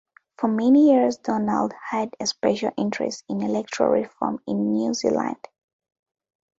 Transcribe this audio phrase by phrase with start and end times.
[0.39, 5.37] For many years Donald had a special interest in electoral reform in New Zealand.